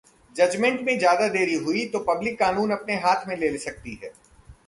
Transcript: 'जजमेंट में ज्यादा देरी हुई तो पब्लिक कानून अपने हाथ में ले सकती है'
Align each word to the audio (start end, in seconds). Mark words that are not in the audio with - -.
'जजमेंट 0.35 0.79
में 0.81 0.97
ज्यादा 0.99 1.27
देरी 1.27 1.55
हुई 1.55 1.85
तो 1.85 1.99
पब्लिक 1.99 2.39
कानून 2.39 2.71
अपने 2.71 2.95
हाथ 2.95 3.27
में 3.27 3.35
ले 3.37 3.57
सकती 3.57 3.99
है' 4.03 4.11